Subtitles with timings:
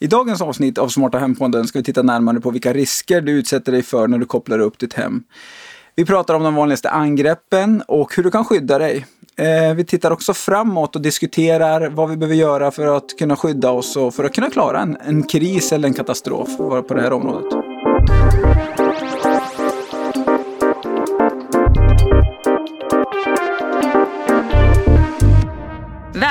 [0.00, 3.72] I dagens avsnitt av Smarta Hempodden ska vi titta närmare på vilka risker du utsätter
[3.72, 5.22] dig för när du kopplar upp ditt hem.
[5.96, 9.06] Vi pratar om de vanligaste angreppen och hur du kan skydda dig.
[9.36, 13.70] Eh, vi tittar också framåt och diskuterar vad vi behöver göra för att kunna skydda
[13.70, 17.12] oss och för att kunna klara en, en kris eller en katastrof på det här
[17.12, 17.54] området.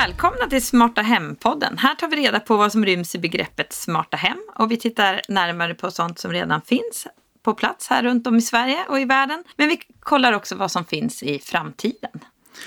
[0.06, 1.78] Välkomna till Smarta Hem-podden.
[1.78, 5.20] Här tar vi reda på vad som ryms i begreppet smarta hem och vi tittar
[5.28, 7.06] närmare på sånt som redan finns
[7.42, 9.44] på plats här runt om i Sverige och i världen.
[9.56, 12.10] Men vi kollar också vad som finns i framtiden.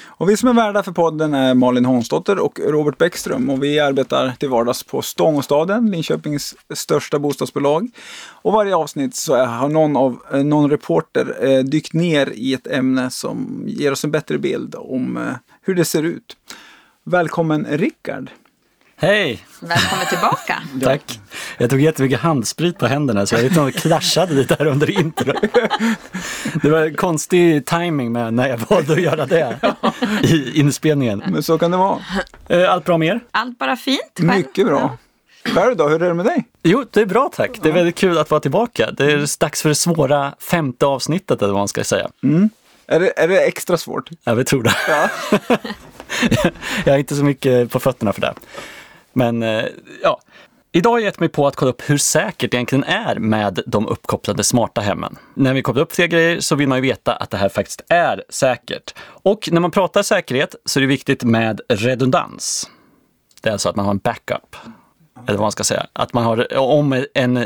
[0.06, 3.80] Och vi som är värdar för podden är Malin Hansdotter och Robert Bäckström och vi
[3.80, 7.90] arbetar till vardags på Stångåstaden, Linköpings största bostadsbolag.
[8.30, 12.68] Och varje avsnitt så har någon, av, eh, någon reporter eh, dykt ner i ett
[12.68, 16.38] ämne som ger oss en bättre bild om eh, hur det ser ut.
[17.10, 18.30] Välkommen Rickard!
[18.96, 19.46] Hej!
[19.60, 20.64] Välkommen tillbaka!
[20.84, 21.20] Tack!
[21.58, 24.66] Jag tog jättemycket handsprit på händerna så jag vet inte om det kraschade lite här
[24.66, 25.34] under intro.
[26.62, 29.60] Det var konstig timing med när jag valde att göra det
[30.24, 31.24] i inspelningen.
[31.28, 32.00] Men så kan det vara.
[32.48, 33.20] Eh, allt bra med er?
[33.32, 34.00] Allt bara fint.
[34.18, 34.28] Själv?
[34.28, 34.98] Mycket bra.
[35.46, 36.48] Själv då, hur är det med dig?
[36.64, 37.60] Jo, det är bra tack.
[37.62, 38.92] Det är väldigt kul att vara tillbaka.
[38.92, 42.10] Det är dags för det svåra femte avsnittet eller vad man ska säga.
[42.24, 42.50] Mm.
[42.88, 44.10] Är, det, är det extra svårt?
[44.24, 44.76] Ja, vi tror det.
[44.88, 45.10] Ja.
[46.86, 48.34] jag har inte så mycket på fötterna för det.
[49.14, 49.66] Men eh,
[50.04, 50.20] ja,
[50.72, 53.60] Idag har jag gett mig på att kolla upp hur säkert det egentligen är med
[53.66, 55.18] de uppkopplade smarta hemmen.
[55.34, 57.82] När vi kopplar upp fler grejer så vill man ju veta att det här faktiskt
[57.90, 58.96] är säkert.
[59.06, 62.70] Och när man pratar säkerhet så är det viktigt med redundans.
[63.42, 64.56] Det är alltså att man har en backup.
[65.28, 65.88] Eller vad man ska säga.
[65.94, 67.38] Att man har, om en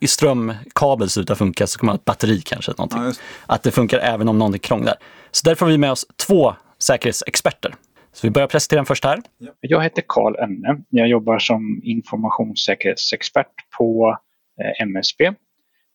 [0.00, 2.72] i strömkabel slutar funka så kan man ha ett batteri kanske.
[2.78, 3.22] Någonting.
[3.46, 4.94] Att det funkar även om någonting krånglar.
[5.30, 7.74] Så därför har vi med oss två säkerhetsexperter.
[8.12, 9.18] Så vi börjar presentera den först här.
[9.60, 10.82] Jag heter Karl Önne.
[10.90, 14.18] Jag jobbar som informationssäkerhetsexpert på
[14.62, 15.24] eh, MSB.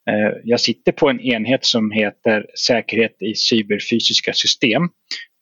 [0.10, 4.90] Eh, jag sitter på en enhet som heter Säkerhet i cyberfysiska system.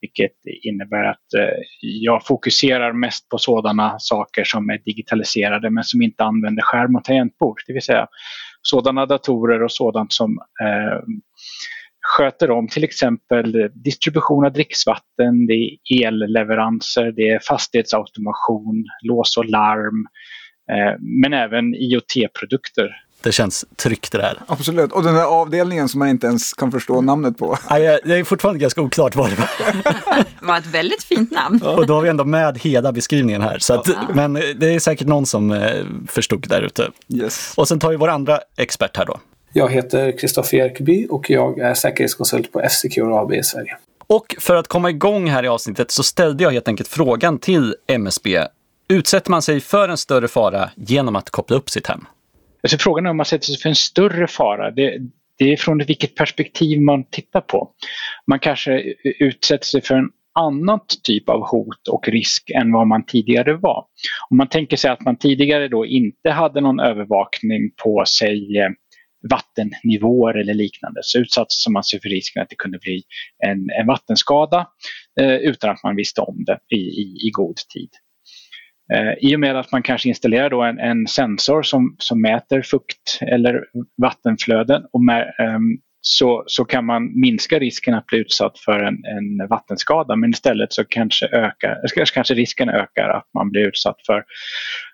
[0.02, 6.02] Vilket innebär att eh, jag fokuserar mest på sådana saker som är digitaliserade men som
[6.02, 7.62] inte använder skärm och tangentbord.
[7.68, 8.08] Det vill säga
[8.62, 10.38] sådana datorer och sådant som
[12.04, 19.46] sköter om till exempel distribution av dricksvatten, det är elleveranser, det är fastighetsautomation, lås och
[19.46, 20.08] larm,
[20.72, 22.90] eh, men även IoT-produkter.
[23.24, 24.38] Det känns tryggt det där.
[24.48, 27.58] Absolut, och den där avdelningen som man inte ens kan förstå namnet på.
[27.70, 29.50] Nej, det är fortfarande ganska oklart vad det var.
[30.40, 31.62] det var ett väldigt fint namn.
[31.62, 33.60] Och då har vi ändå med hela beskrivningen här.
[33.60, 36.92] Så att, Men det är säkert någon som eh, förstod där ute.
[37.10, 37.54] Yes.
[37.58, 39.20] Och sen tar vi vår andra expert här då.
[39.56, 43.78] Jag heter Kristoffer Jerkeby och jag är säkerhetskonsult på F-Secure AB i Sverige.
[44.08, 47.76] Och för att komma igång här i avsnittet så ställde jag helt enkelt frågan till
[47.88, 48.40] MSB.
[48.88, 52.06] Utsätter man sig för en större fara genom att koppla upp sitt hem?
[52.64, 54.72] Alltså frågan är om man sätter sig för en större fara.
[54.72, 54.98] Det,
[55.38, 57.70] det är från vilket perspektiv man tittar på.
[58.28, 58.84] Man kanske
[59.20, 60.10] utsätter sig för en
[60.40, 63.86] annan typ av hot och risk än vad man tidigare var.
[64.30, 68.70] Om man tänker sig att man tidigare då inte hade någon övervakning på sig eh,
[69.30, 73.04] vattennivåer eller liknande så utsattes man sig för risken att det kunde bli
[73.46, 74.68] en, en vattenskada
[75.22, 77.90] eh, utan att man visste om det i, i, i god tid.
[78.94, 82.62] Eh, I och med att man kanske installerar då en, en sensor som, som mäter
[82.62, 83.64] fukt eller
[84.02, 85.60] vattenflöden och med, eh,
[86.02, 90.74] så, så kan man minska risken att bli utsatt för en, en vattenskada men istället
[90.74, 94.24] så kanske, ökar, kanske risken ökar att man blir utsatt för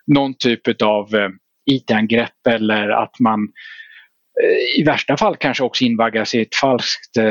[0.06, 1.28] någon typ av eh,
[1.70, 3.48] IT-angrepp eller att man
[4.78, 7.24] i värsta fall kanske också invaggas i ett falskt eh,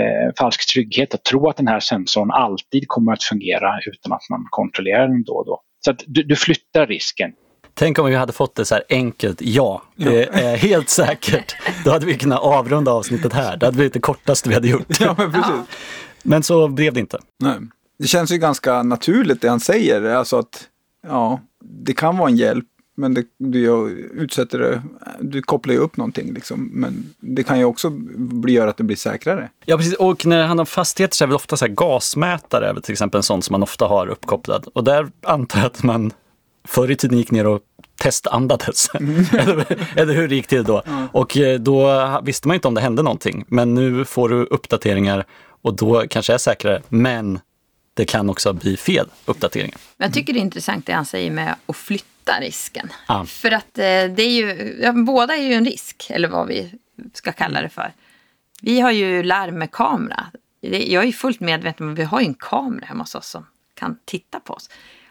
[0.00, 4.22] eh, falsk trygghet att tro att den här sensorn alltid kommer att fungera utan att
[4.30, 5.60] man kontrollerar den då och då.
[5.84, 7.32] Så att du, du flyttar risken.
[7.74, 9.82] Tänk om vi hade fått det så här enkelt ja.
[9.96, 11.56] Det är helt säkert.
[11.84, 13.56] Då hade vi kunnat avrunda avsnittet här.
[13.56, 15.00] Det hade blivit det kortaste vi hade gjort.
[15.00, 15.54] Ja, men, precis.
[16.22, 17.18] men så blev det inte.
[17.40, 17.54] Nej.
[17.98, 20.02] Det känns ju ganska naturligt det han säger.
[20.02, 20.68] Alltså att
[21.06, 22.64] ja, det kan vara en hjälp
[22.96, 24.82] men det, du utsätter det,
[25.20, 26.70] du kopplar ju upp någonting liksom.
[26.72, 29.50] Men det kan ju också bli, göra att det blir säkrare.
[29.64, 31.72] Ja precis, och när det handlar om fastigheter så är det väl ofta så här
[31.72, 34.68] gasmätare, till exempel en sån som man ofta har uppkopplad.
[34.72, 36.12] Och där antar jag att man
[36.64, 37.60] förr i tiden gick ner och
[37.96, 38.88] testandades.
[38.94, 39.24] Mm.
[39.32, 40.82] eller, eller hur det gick till då.
[40.86, 41.06] Mm.
[41.12, 43.44] Och eh, då visste man inte om det hände någonting.
[43.48, 45.24] Men nu får du uppdateringar
[45.62, 46.82] och då kanske är säkrare.
[46.88, 47.40] Men
[47.94, 49.78] det kan också bli fel uppdateringar.
[49.96, 52.92] Jag tycker det är intressant det han säger med att flytta risken.
[53.06, 53.24] Ah.
[53.24, 56.72] För att eh, det är ju, ja, båda är ju en risk, eller vad vi
[57.12, 57.92] ska kalla det för.
[58.62, 60.26] Vi har ju larm med kamera.
[60.60, 63.98] Jag är fullt medveten om att vi har en kamera hemma hos oss som kan
[64.04, 64.70] titta på oss.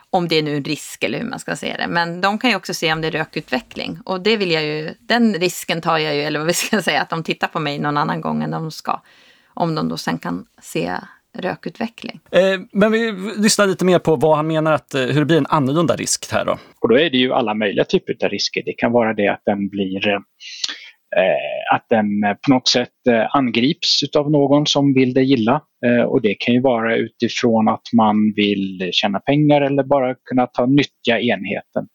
[0.09, 1.87] om det är nu en risk eller hur man ska se det.
[1.87, 3.99] Men de kan ju också se om det är rökutveckling.
[4.05, 7.01] Och det vill jag ju, den risken tar jag ju, eller vad vi ska säga,
[7.01, 9.01] att de tittar på mig någon annan gång än de ska.
[9.47, 10.97] Om de då sen kan se
[11.39, 12.19] rökutveckling.
[12.31, 15.37] Eh, men vi lyssnar lite mer på vad han menar att, eh, hur det blir
[15.37, 16.57] en annorlunda risk här då.
[16.81, 18.61] Och då är det ju alla möjliga typer av risker.
[18.65, 22.07] Det kan vara det att den blir eh, att den
[22.45, 25.61] på något sätt eh, angrips av någon som vill det illa.
[25.85, 30.47] Eh, och det kan ju vara utifrån att man vill tjäna pengar eller bara kunna
[30.47, 31.87] ta nyttja enheten.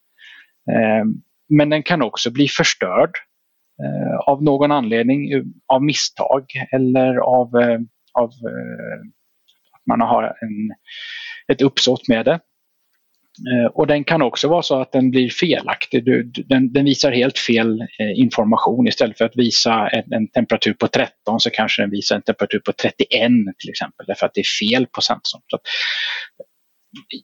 [1.48, 3.10] Men den kan också bli förstörd
[4.26, 5.31] av någon anledning,
[5.72, 7.48] av misstag eller av,
[8.12, 8.31] av
[9.88, 10.75] man har en,
[11.53, 12.41] ett uppsåt med det.
[13.53, 16.05] Eh, och den kan också vara så att den blir felaktig.
[16.49, 18.88] Den, den visar helt fel eh, information.
[18.88, 22.59] Istället för att visa en, en, temperatur på 13 så kanske den visar en temperatur
[22.59, 23.09] på 31
[23.59, 24.06] till exempel.
[24.06, 25.43] Därför att det är fel på sensorn.
[25.47, 25.62] Så att,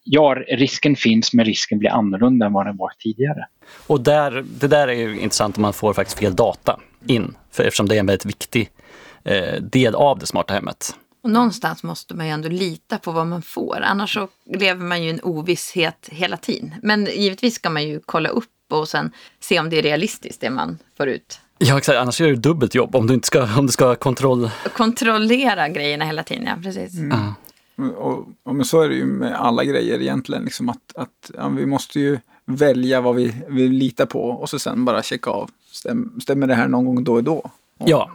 [0.04, 3.46] ja, risken finns men risken blir annorlunda än vad den var tidigare.
[3.86, 7.34] Och där, det där är ju intressant om man får faktiskt fel data in.
[7.50, 8.68] För eftersom det är en väldigt viktig
[9.24, 10.94] eh, del av det smarta hemmet.
[11.26, 13.80] Och någonstans måste man ju ändå lita på vad man får.
[13.82, 16.74] Annars så lever man ju i en ovisshet hela tiden.
[16.82, 20.50] Men givetvis ska man ju kolla upp och sen se om det är realistiskt det
[20.50, 21.40] man får ut.
[21.58, 21.98] Ja, exakt.
[21.98, 24.50] Annars gör du dubbelt jobb om du inte ska, om du ska kontroll...
[24.76, 26.44] kontrollera grejerna hela tiden.
[26.46, 26.98] Ja, precis.
[26.98, 27.18] Mm.
[27.78, 27.96] Uh.
[27.98, 30.44] Och, och, men så är det ju med alla grejer egentligen.
[30.44, 34.58] Liksom att, att ja, vi måste ju välja vad vi vill lita på och så
[34.58, 35.50] sen bara checka av.
[35.70, 37.50] Stäm, stämmer det här någon gång då och då?
[37.78, 38.10] Ja,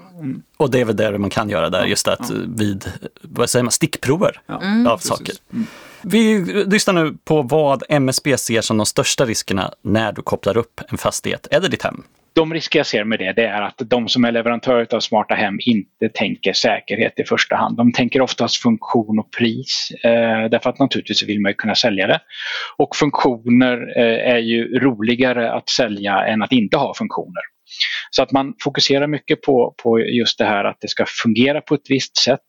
[0.57, 2.85] och det är väl det man kan göra där, just att vid
[3.21, 4.87] vad säger man, stickprover mm.
[4.87, 5.35] av saker.
[5.53, 5.65] Mm.
[6.03, 10.81] Vi lyssnar nu på vad MSB ser som de största riskerna när du kopplar upp
[10.87, 12.03] en fastighet eller ditt hem.
[12.33, 15.35] De risker jag ser med det, det är att de som är leverantörer av smarta
[15.35, 17.77] hem inte tänker säkerhet i första hand.
[17.77, 19.91] De tänker oftast funktion och pris.
[20.03, 22.19] Eh, därför att naturligtvis vill man ju kunna sälja det.
[22.77, 27.41] Och funktioner eh, är ju roligare att sälja än att inte ha funktioner.
[28.09, 31.75] Så att man fokuserar mycket på, på just det här att det ska fungera på
[31.75, 32.45] ett visst sätt.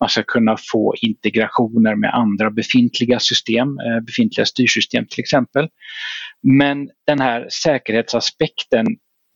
[0.00, 5.68] Man ska kunna få integrationer med andra befintliga system, eh, befintliga styrsystem till exempel.
[6.42, 8.86] Men den här säkerhetsaspekten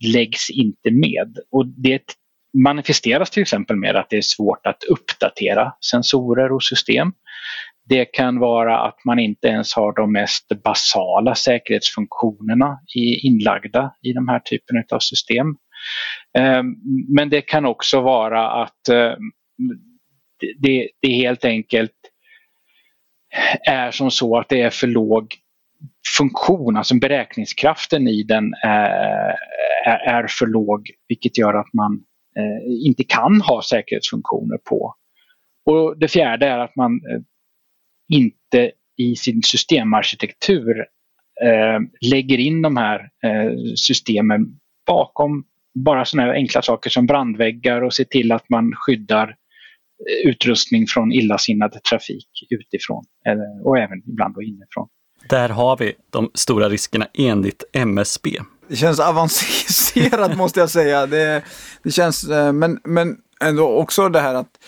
[0.04, 1.38] läggs inte med.
[1.50, 2.02] Och det
[2.58, 7.12] manifesteras till exempel med att det är svårt att uppdatera sensorer och system.
[7.88, 12.78] Det kan vara att man inte ens har de mest basala säkerhetsfunktionerna
[13.22, 15.46] inlagda i de här typen av system.
[16.38, 16.74] Ehm,
[17.08, 19.32] men det kan också vara att ehm,
[20.58, 21.92] det, det helt enkelt
[23.66, 25.34] är som så att det är för låg
[26.18, 32.04] funktion, alltså beräkningskraften i den är, för låg vilket gör att man
[32.38, 34.94] eh, inte kan ha säkerhetsfunktioner på.
[35.66, 37.20] Och Det fjärde är att man eh,
[38.08, 40.78] inte i sin systemarkitektur
[41.44, 45.44] eh, lägger in de här eh, systemen bakom
[45.74, 51.12] bara sådana enkla saker som brandväggar och se till att man skyddar eh, utrustning från
[51.12, 54.88] illasinnad trafik utifrån eh, och även ibland då inifrån.
[55.28, 58.30] Där har vi de stora riskerna enligt MSB.
[58.68, 61.06] Det känns avancerat måste jag säga.
[61.06, 61.42] Det,
[61.82, 64.58] det känns, eh, men, men ändå också det här att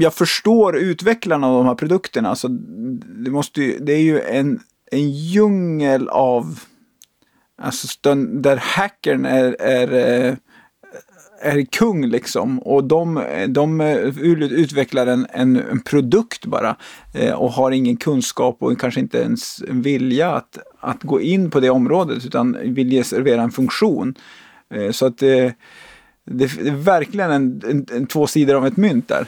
[0.00, 2.28] jag förstår utvecklarna av de här produkterna.
[2.28, 6.60] Alltså, det, måste ju, det är ju en, en djungel av
[7.62, 9.92] Alltså där hackern är, är,
[10.26, 10.34] eh,
[11.40, 12.58] är kung liksom.
[12.58, 13.80] Och de, de
[14.40, 16.76] utvecklar en, en, en produkt bara.
[17.14, 21.50] Eh, och har ingen kunskap och kanske inte ens en vilja att, att gå in
[21.50, 22.26] på det området.
[22.26, 24.14] Utan vill ge servera en funktion.
[24.74, 25.54] Eh, så att det,
[26.24, 29.26] det, är verkligen en, en, en två sidor av ett mynt där.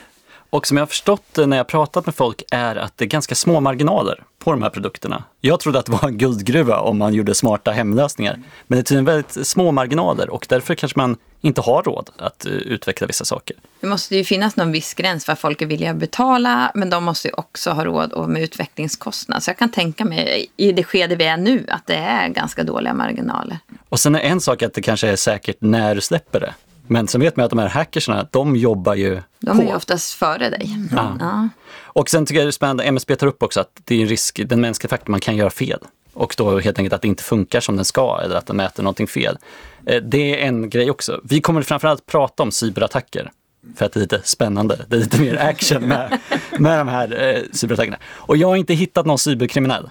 [0.49, 3.35] Och som jag har förstått när jag pratat med folk är att det är ganska
[3.35, 5.23] små marginaler på de här produkterna.
[5.41, 8.39] Jag trodde att det var en guldgruva om man gjorde smarta hemlösningar.
[8.67, 12.45] Men det är tydligen väldigt små marginaler och därför kanske man inte har råd att
[12.45, 13.55] uh, utveckla vissa saker.
[13.79, 16.89] Det måste ju finnas någon viss gräns för vad folk är villiga att betala, men
[16.89, 19.43] de måste ju också ha råd med utvecklingskostnad.
[19.43, 22.63] Så jag kan tänka mig i det skede vi är nu att det är ganska
[22.63, 23.57] dåliga marginaler.
[23.89, 26.53] Och sen är en sak att det kanske är säkert när du släpper det.
[26.89, 29.63] Men sen vet man att de här hackersarna, de jobbar ju De på.
[29.63, 30.77] är ju oftast före dig.
[30.91, 31.17] Ja.
[31.19, 31.49] ja.
[31.81, 34.07] Och sen tycker jag det är spännande, MSB tar upp också att det är en
[34.07, 35.79] risk, den mänskliga faktorn, man kan göra fel.
[36.13, 38.83] Och då helt enkelt att det inte funkar som den ska eller att den mäter
[38.83, 39.37] någonting fel.
[39.85, 41.21] Eh, det är en grej också.
[41.23, 43.31] Vi kommer framförallt prata om cyberattacker.
[43.75, 46.19] För att det är lite spännande, det är lite mer action med,
[46.59, 47.97] med de här eh, cyberattackerna.
[48.05, 49.89] Och jag har inte hittat någon cyberkriminell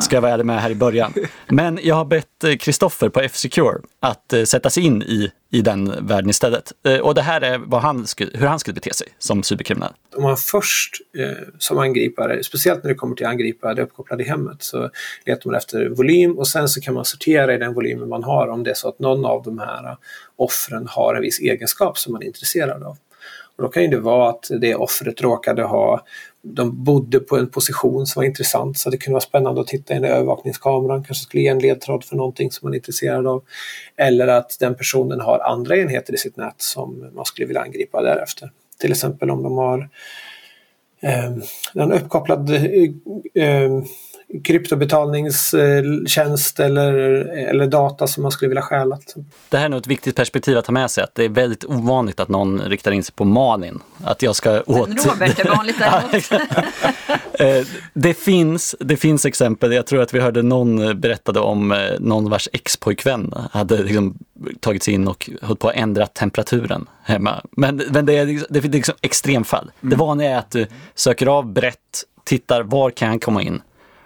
[0.00, 1.14] Ska jag vara ärlig med här i början.
[1.48, 5.60] Men jag har bett eh, Kristoffer på F-Secure att eh, sätta sig in i, i
[5.60, 6.72] den världen istället.
[6.86, 9.92] Eh, Och det här är vad han skulle, hur han skulle bete sig som cyberkriminell.
[10.16, 14.24] Om man först eh, som angripare, speciellt när det kommer till att angripa det uppkopplade
[14.24, 14.90] hemmet, så
[15.26, 18.48] letar man efter volym och sen så kan man sortera i den volymen man har
[18.48, 19.96] om det är så att någon av de här eh,
[20.36, 22.96] offren har en viss egenskap som man är intresserad av.
[23.56, 26.04] Och då kan det vara att det offret råkade ha,
[26.42, 29.94] de bodde på en position som var intressant så det kunde vara spännande att titta
[29.94, 33.42] in i övervakningskameran, kanske skulle ge en ledtråd för någonting som man är intresserad av.
[33.96, 38.02] Eller att den personen har andra enheter i sitt nät som man skulle vilja angripa
[38.02, 38.50] därefter.
[38.78, 39.88] Till exempel om de har
[41.00, 41.32] eh,
[41.74, 42.64] en uppkopplad eh,
[43.34, 43.70] eh,
[44.44, 46.92] kryptobetalningstjänst eller,
[47.48, 48.98] eller data som man skulle vilja stjäla.
[49.48, 51.64] Det här är nog ett viktigt perspektiv att ta med sig, att det är väldigt
[51.64, 53.80] ovanligt att någon riktar in sig på Malin.
[54.04, 54.88] Att jag ska åt...
[54.88, 55.76] Men Robert är vanligt
[56.30, 56.32] däremot.
[57.32, 61.78] Eh, det, finns, det finns exempel, jag tror att vi hörde någon berättade om eh,
[61.98, 64.18] någon vars ex-pojkvän hade liksom
[64.60, 67.42] tagit sig in och höll på att ändra temperaturen hemma.
[67.50, 69.70] Men, men det är, liksom- det är liksom extremfall.
[69.80, 71.76] Det vanliga är att du söker av brett,
[72.24, 73.62] tittar var kan han komma in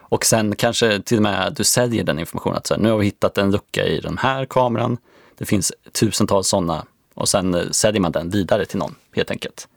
[0.08, 2.56] och sen kanske till och med du säljer den informationen.
[2.56, 4.98] Att så här, nu har vi hittat en lucka i den här kameran.
[5.38, 9.68] Det finns tusentals sådana och sen eh, säljer man den vidare till någon helt enkelt.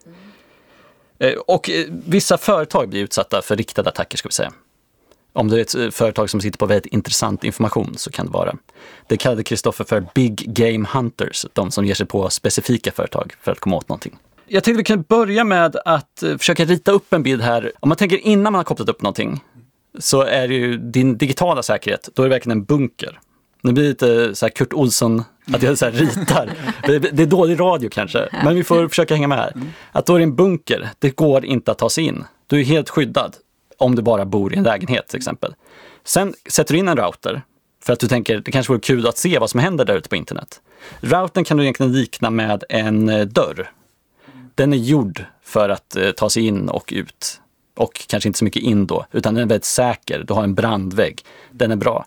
[1.18, 4.52] Eh, Och eh, vissa företag blir utsatta för riktade attacker ska vi säga.
[5.32, 8.56] Om det är ett företag som sitter på väldigt intressant information så kan det vara.
[9.06, 13.52] Det kallade Kristoffer för Big Game Hunters, de som ger sig på specifika företag för
[13.52, 14.18] att komma åt någonting.
[14.46, 17.72] Jag tänkte vi kunde börja med att försöka rita upp en bild här.
[17.80, 19.44] Om man tänker innan man har kopplat upp någonting
[19.98, 23.20] så är det ju din digitala säkerhet, då är det verkligen en bunker.
[23.62, 26.50] Det blir lite så här Kurt Olsson, att jag så ritar.
[26.86, 29.52] Det det är dålig radio kanske, men vi får försöka hänga med här.
[29.92, 32.24] Att då är det en bunker, det går inte att ta sig in.
[32.46, 33.36] Du är helt skyddad
[33.78, 35.54] om du bara bor i en lägenhet till exempel.
[36.04, 37.42] Sen sätter du in en router
[37.82, 40.08] för att du tänker det kanske vore kul att se vad som händer där ute
[40.08, 40.60] på internet.
[41.00, 43.70] Routern kan du egentligen likna med en eh, dörr.
[44.54, 47.40] Den är gjord för att eh, ta sig in och ut.
[47.76, 50.24] Och kanske inte så mycket in då, utan den är väldigt säker.
[50.26, 51.24] Du har en brandvägg.
[51.50, 52.06] Den är bra.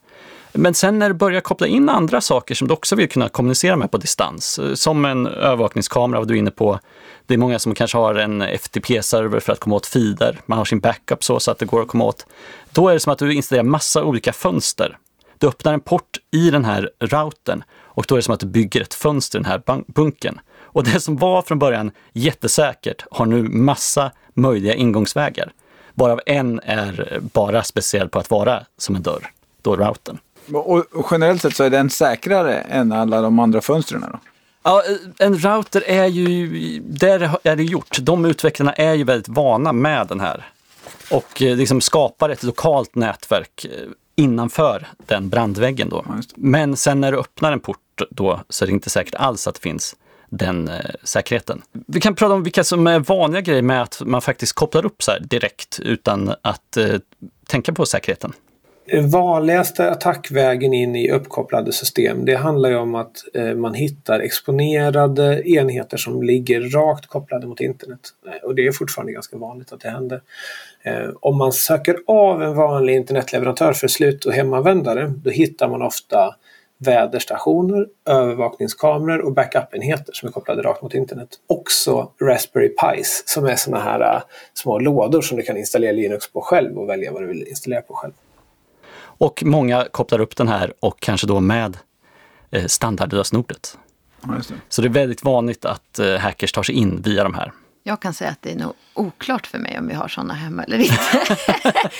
[0.56, 3.76] Men sen när du börjar koppla in andra saker som du också vill kunna kommunicera
[3.76, 6.80] med på distans, eh, som en övervakningskamera, vad du är inne på.
[7.26, 10.40] Det är många som kanske har en FTP-server för att komma åt feeder.
[10.46, 12.26] Man har sin backup så, så att det går att komma åt.
[12.72, 14.98] Då är det som att du installerar massa olika fönster.
[15.38, 18.46] Du öppnar en port i den här routern och då är det som att du
[18.46, 20.40] bygger ett fönster i den här bunkern.
[20.74, 25.52] Och det som var från början jättesäkert har nu massa möjliga ingångsvägar.
[25.94, 30.18] Varav en är bara speciell på att vara som en dörr, då routern.
[30.54, 34.20] Och, generellt sett så är den säkrare än alla de andra fönstren då?
[34.64, 34.84] Ja,
[35.20, 37.98] en router är ju, där är det gjort.
[38.02, 40.50] De utvecklarna är ju väldigt vana med den här.
[41.12, 46.06] Och eh, liksom skapar ett lokalt nätverk eh, innanför den brandväggen då.
[46.36, 49.56] Men sen när du öppnar en port då så är det inte säkert alls att
[49.56, 49.96] det finns
[50.38, 51.62] den eh, säkerheten.
[51.88, 55.04] Vi kan prata om vilka som är vanliga grejer med att man faktiskt kopplar upp
[55.04, 56.96] så här direkt utan att eh,
[57.48, 58.34] tänka på säkerheten.
[58.86, 64.20] Den vanligaste attackvägen in i uppkopplade system det handlar ju om att eh, man hittar
[64.20, 68.00] exponerade enheter som ligger rakt kopplade mot internet.
[68.28, 70.22] Eh, och det är fortfarande ganska vanligt att det händer.
[70.84, 75.82] Eh, om man söker av en vanlig internetleverantör för slut och hemanvändare då hittar man
[75.82, 76.36] ofta
[76.84, 81.30] väderstationer, övervakningskameror och backup-enheter som är kopplade rakt mot internet.
[81.48, 84.22] Också Raspberry Pis som är sådana här äh,
[84.54, 87.82] små lådor som du kan installera Linux på själv och välja vad du vill installera
[87.82, 88.14] på själv.
[88.96, 91.78] Och många kopplar upp den här och kanske då med
[92.52, 93.78] eh, standardlösenordet.
[94.22, 94.56] Ja.
[94.70, 97.52] Så det är väldigt vanligt att eh, hackers tar sig in via de här.
[97.86, 100.64] Jag kan säga att det är nog oklart för mig om vi har sådana hemma
[100.64, 101.38] eller inte.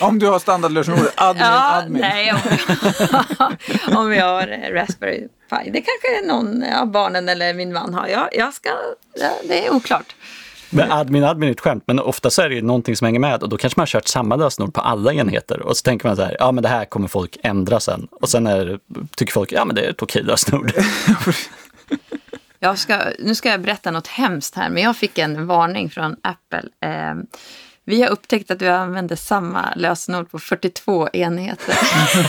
[0.00, 2.00] Om du har standardlösenordet admin, ja, admin.
[2.00, 2.32] nej,
[3.96, 5.70] om vi, om har eh, Raspberry Pi.
[5.70, 8.06] Det kanske någon av barnen eller min man har.
[8.08, 8.68] Jag, jag ska,
[9.14, 10.14] ja, det är oklart.
[10.70, 13.20] Men admin, admin är ett skämt, men ofta så är det ju någonting som hänger
[13.20, 16.08] med och då kanske man har kört samma lösenord på alla enheter och så tänker
[16.08, 18.78] man så här, ja men det här kommer folk ändra sen och sen är,
[19.16, 20.72] tycker folk, ja men det är ett okej lösenord.
[22.64, 26.16] Jag ska, nu ska jag berätta något hemskt här, men jag fick en varning från
[26.22, 26.62] Apple.
[26.80, 27.14] Eh,
[27.86, 31.74] vi har upptäckt att du använder samma lösenord på 42 enheter.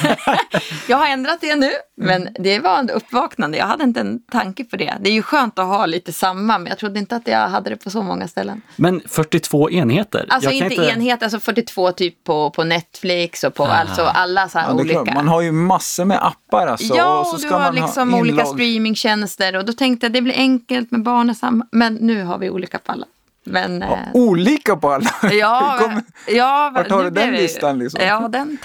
[0.88, 3.58] jag har ändrat det nu, men det var en uppvaknande.
[3.58, 4.94] Jag hade inte en tanke på det.
[5.00, 7.70] Det är ju skönt att ha lite samma, men jag trodde inte att jag hade
[7.70, 8.62] det på så många ställen.
[8.76, 10.26] Men 42 enheter?
[10.30, 14.50] Alltså Jag kan inte, enheter, alltså 42 typ på, på Netflix och på alltså alla
[14.50, 15.04] så här Ja, olika.
[15.04, 15.16] klart.
[15.16, 16.96] Man har ju massor med appar alltså.
[16.96, 20.06] Ja, och så och du ska har man liksom ha olika streamingtjänster och då tänkte
[20.06, 21.68] jag det blir enkelt med barn och samma.
[21.72, 23.06] Men nu har vi olika på alla.
[23.46, 25.10] Men, Ja, eh, olika på alla.
[25.32, 28.02] ja, Kom- ja, Vart har nu du den listan, liksom?
[28.06, 28.58] Ja, den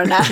[0.00, 0.26] den är.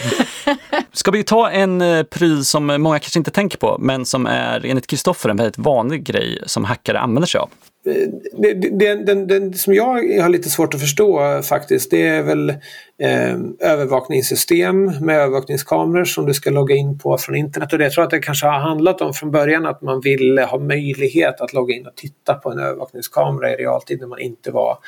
[0.96, 4.66] Ska vi ta en eh, pryl som många kanske inte tänker på, men som är
[4.66, 7.50] enligt Kristoffer en väldigt vanlig grej som hackare använder sig av?
[7.87, 12.07] Eh, det, det, den, den, den som jag har lite svårt att förstå faktiskt det
[12.07, 12.51] är väl
[12.99, 17.73] eh, övervakningssystem med övervakningskameror som du ska logga in på från internet.
[17.73, 20.43] Och det jag tror att det kanske har handlat om från början att man ville
[20.43, 24.51] ha möjlighet att logga in och titta på en övervakningskamera i realtid när man inte
[24.51, 24.79] var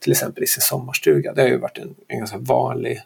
[0.00, 1.32] till exempel i sin sommarstuga.
[1.32, 3.00] Det har ju varit en, en ganska vanlig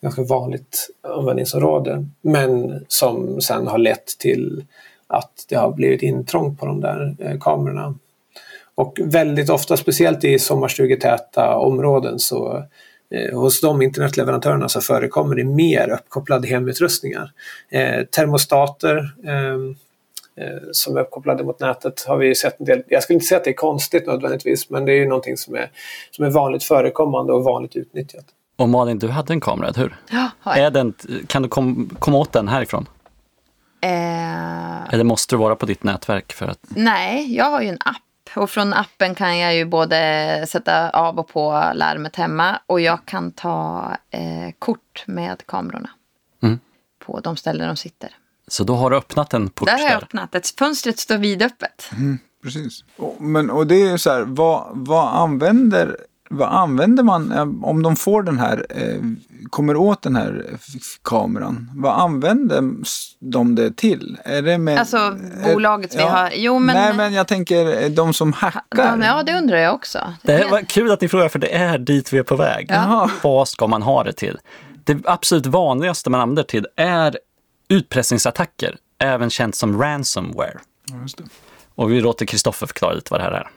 [0.00, 2.06] ganska vanligt användningsområde.
[2.20, 4.64] Men som sen har lett till
[5.06, 7.94] att det har blivit intrång på de där eh, kamerorna.
[8.78, 12.64] Och väldigt ofta, speciellt i sommarstugetäta områden, så
[13.14, 17.32] eh, hos de internetleverantörerna så förekommer det mer uppkopplade hemutrustningar.
[17.70, 19.54] Eh, termostater eh,
[20.44, 22.82] eh, som är uppkopplade mot nätet har vi sett en del.
[22.88, 25.54] Jag skulle inte säga att det är konstigt nödvändigtvis, men det är ju någonting som
[25.54, 25.70] är,
[26.10, 28.24] som är vanligt förekommande och vanligt utnyttjat.
[28.56, 29.96] Och Malin, du hade en kamera, eller hur?
[30.10, 30.52] Ja.
[30.52, 30.94] Är den,
[31.26, 32.88] kan du kom, komma åt den härifrån?
[33.80, 36.58] Eh, Eller måste du vara på ditt nätverk för att...
[36.68, 38.02] nej, jag har ju en app.
[38.36, 42.60] Och från appen kan jag ju både sätta av och på larmet hemma.
[42.66, 44.20] Och jag kan ta eh,
[44.58, 45.90] kort med kamerorna.
[46.42, 46.58] Mm.
[46.98, 48.10] På de ställen de sitter.
[48.48, 49.82] Så då har du öppnat en port Där där.
[49.84, 50.34] har jag öppnat.
[50.34, 51.90] Ett fönstret står vidöppet.
[52.42, 52.84] Precis.
[52.96, 55.96] Och, men, och det är så här, vad, vad, använder,
[56.30, 59.00] vad använder man eh, om de får den här, eh,
[59.50, 60.44] kommer åt den här
[61.04, 61.70] kameran?
[61.74, 62.62] Vad använder
[63.20, 64.16] de det till?
[64.24, 67.88] Är det med, Alltså, är- bolaget vi har- jo, men- Nej, men jag tänker eh,
[67.90, 68.96] de som hackar.
[68.96, 70.12] De, ja, det undrar jag också.
[70.22, 72.66] Det var kul att ni frågar, för det är dit vi är på väg.
[72.70, 73.10] Jaha.
[73.22, 74.38] Vad ska man ha det till?
[74.84, 77.18] Det absolut vanligaste man använder till är
[77.68, 80.58] utpressningsattacker, även känt som ransomware.
[80.90, 81.24] Ja, just det.
[81.74, 83.48] Och vi låter Kristoffer förklara lite vad det här är.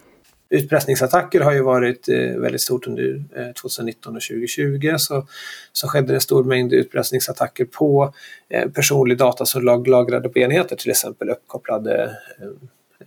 [0.53, 4.93] Utpressningsattacker har ju varit eh, väldigt stort under eh, 2019 och 2020.
[4.97, 5.27] Så,
[5.71, 8.13] så skedde en stor mängd utpressningsattacker på
[8.49, 12.17] eh, personlig data som lag, lagrade på enheter, till exempel uppkopplade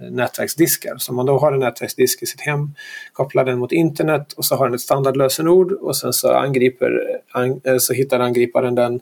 [0.01, 0.95] nätverksdiskar.
[0.99, 2.75] Så om man då har en nätverksdisk i sitt hem,
[3.13, 6.91] kopplar den mot internet och så har den ett standardlösenord och sen så, angriper,
[7.33, 9.01] an, eh, så hittar angriparen den,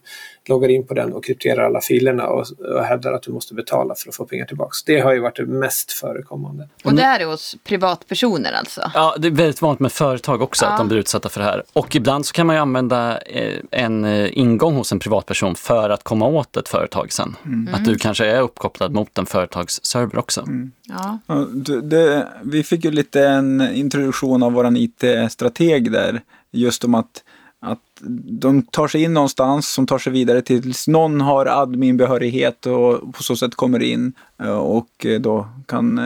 [0.48, 2.46] loggar in på den och krypterar alla filerna och,
[2.76, 4.84] och hävdar att du måste betala för att få pengar tillbaks.
[4.84, 6.68] Det har ju varit det mest förekommande.
[6.84, 8.90] Och det här är hos privatpersoner alltså?
[8.94, 10.70] Ja, det är väldigt vanligt med företag också Ja.
[10.70, 11.62] att de blir utsatta för det här.
[11.72, 15.90] Och ibland så kan man ju använda eh, en eh, ingång hos en privatperson för
[15.90, 17.36] att komma åt ett företag sen.
[17.72, 20.44] Att du kanske är uppkopplad mot en företagsserver också.
[20.46, 20.52] Ja.
[20.88, 21.18] Ja,
[21.54, 26.22] det, det, vi fick ju lite en introduktion av våran IT-strateg där.
[26.50, 27.24] Just om att,
[27.60, 27.78] att
[28.40, 33.22] de tar sig in någonstans som tar sig vidare tills någon har adminbehörighet och på
[33.22, 36.04] så sätt kommer in Eh, och eh, då kan, eh,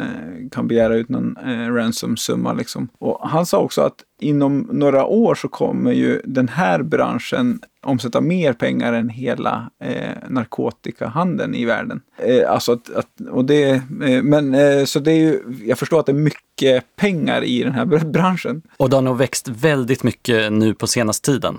[0.50, 1.38] kan begära ut någon
[1.70, 2.52] ransom-summa.
[2.52, 2.88] Liksom.
[2.98, 8.20] Och han sa också att inom några år så kommer ju den här branschen omsätta
[8.20, 12.00] mer pengar än hela eh, narkotikahandeln i världen.
[12.16, 16.00] Eh, alltså att, att, och det, eh, men eh, så det är ju, jag förstår
[16.00, 18.62] att det är mycket pengar i den här branschen.
[18.76, 21.58] Och det har nog växt väldigt mycket nu på senaste tiden.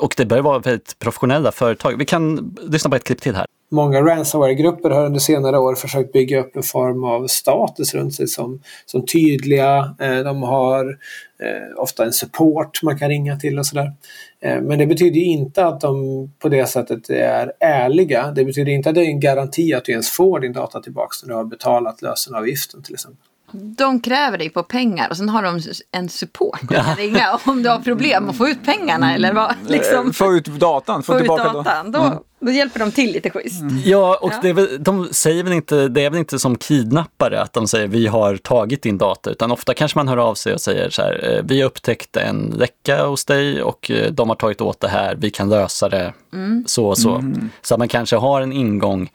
[0.00, 1.98] Och det börjar vara väldigt professionella företag.
[1.98, 3.46] Vi kan lyssna på ett klipp till här.
[3.70, 8.26] Många ransomware-grupper har under senare år försökt bygga upp en form av status runt sig
[8.26, 9.94] som, som tydliga.
[10.00, 10.98] Eh, de har
[11.40, 13.92] eh, ofta en support man kan ringa till och sådär.
[14.40, 15.96] Eh, men det betyder ju inte att de
[16.38, 18.30] på det sättet är ärliga.
[18.30, 21.14] Det betyder inte att det är en garanti att du ens får din data tillbaka
[21.22, 23.24] när du har betalat lösenavgiften till exempel.
[23.52, 25.60] De kräver dig på pengar och sen har de
[25.92, 26.60] en support.
[26.62, 29.54] Du kan ringa om du har problem att få ut pengarna eller vad.
[29.66, 31.92] Liksom, Få ut datan, få, få ut tillbaka datan.
[31.92, 33.62] Då, då hjälper de till lite schysst.
[33.84, 34.38] Ja, och Ja.
[34.42, 37.68] Det är väl, de säger väl inte, det är väl inte som kidnappare att de
[37.68, 40.90] säger vi har tagit din data, utan ofta kanske man hör av sig och säger
[40.90, 44.60] så här, eh, vi har upptäckt en läcka hos dig och eh, de har tagit
[44.60, 46.12] åt det här, vi kan lösa det
[46.66, 47.24] så och så.
[47.62, 49.10] Så att man kanske har en ingång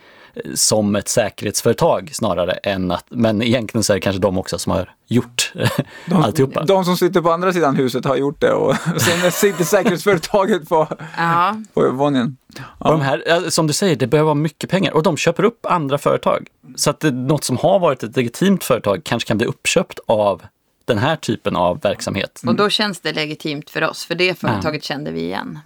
[0.56, 4.72] som ett säkerhetsföretag snarare än att, men egentligen så är det kanske de också som
[4.72, 5.54] har gjort
[6.13, 6.63] alltihopa.
[6.63, 10.88] De som sitter på andra sidan huset har gjort det och sen sitter säkerhetsföretaget på,
[11.18, 11.56] Ja.
[11.74, 12.38] på övervåningen.
[12.78, 15.44] Och de här, ja, som du säger, det behöver vara mycket pengar och de köper
[15.44, 16.48] upp andra företag.
[16.76, 20.42] Så att det, något som har varit ett legitimt företag kanske kan bli uppköpt av
[20.89, 22.41] den här typen av verksamhet.
[22.47, 25.60] Och då känns det legitimt för oss, för det företaget kände vi igen.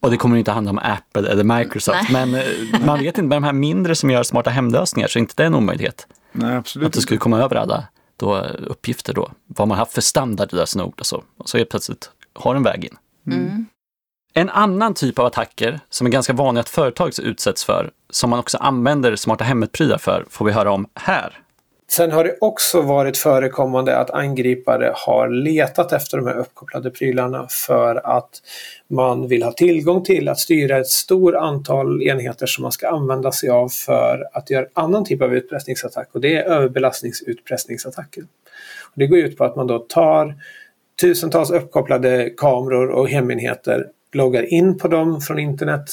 [0.00, 2.42] Och det kommer inte handla om Apple eller Microsoft, men eh,
[2.84, 5.44] man vet inte, med de här mindre som gör smarta hemlösningar så är inte det
[5.44, 6.06] en omöjlighet.
[6.32, 7.84] Nej, Att absolut det skulle komma över alla
[8.16, 11.24] då, eh, uppgifter då, vad man haft för standardlösenord och så.
[11.38, 12.96] Och så helt plötsligt har en väg in.
[13.34, 13.66] Mm.
[14.34, 18.38] En annan typ av attacker som är ganska vanlig att företag utsätts för, som man
[18.38, 21.43] också använder smarta hemmet-prylar för, får vi höra om här.
[21.90, 27.46] Sen har det också varit förekommande att angripare har letat efter de här uppkopplade prylarna
[27.50, 28.42] för att
[28.88, 33.32] man vill ha tillgång till att styra ett stort antal enheter som man ska använda
[33.32, 38.24] sig av för att göra annan typ av utpressningsattack och det är överbelastningsutpressningsattacker.
[38.94, 40.34] Det går ut på att man då tar
[41.00, 45.84] tusentals uppkopplade kameror och hemenheter, loggar in på dem från internet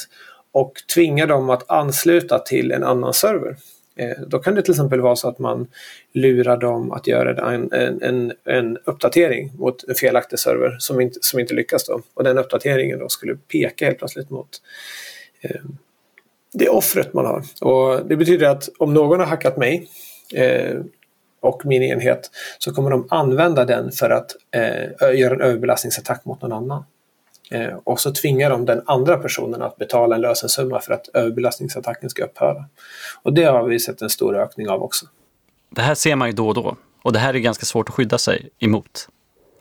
[0.51, 3.56] och tvingar dem att ansluta till en annan server.
[3.95, 5.67] Eh, då kan det till exempel vara så att man
[6.13, 11.39] lurar dem att göra en, en, en uppdatering mot en felaktig server som inte, som
[11.39, 11.86] inte lyckas.
[11.86, 12.01] Då.
[12.13, 14.62] Och den uppdateringen då skulle peka helt plötsligt mot
[15.41, 15.62] eh,
[16.54, 17.43] det offret man har.
[17.62, 19.89] Och det betyder att om någon har hackat mig
[20.34, 20.80] eh,
[21.39, 26.41] och min enhet så kommer de använda den för att eh, göra en överbelastningsattack mot
[26.41, 26.84] någon annan.
[27.51, 32.09] Eh, och så tvingar de den andra personen att betala en lösensumma för att överbelastningsattacken
[32.09, 32.65] ska upphöra.
[33.23, 35.05] Och det har vi sett en stor ökning av också.
[35.69, 37.95] Det här ser man ju då och då och det här är ganska svårt att
[37.95, 39.07] skydda sig emot.